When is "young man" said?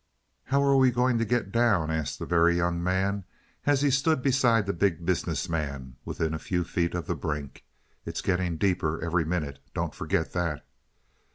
2.57-3.23